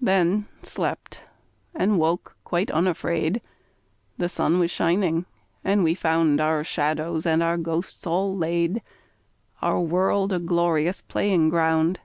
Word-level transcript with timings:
Then 0.00 0.46
slept, 0.62 1.22
and 1.74 1.98
woke 1.98 2.36
quite 2.44 2.70
unafraid. 2.70 3.40
The 4.16 4.28
sun 4.28 4.60
was 4.60 4.70
shining, 4.70 5.26
and 5.64 5.82
we 5.82 5.92
found 5.96 6.40
Our 6.40 6.62
shadows 6.62 7.26
and 7.26 7.42
our 7.42 7.56
ghosts 7.56 8.06
all 8.06 8.36
laid, 8.36 8.80
Our 9.60 9.80
world 9.80 10.32
a 10.32 10.38
glorious 10.38 11.02
playing 11.02 11.48
ground. 11.48 11.98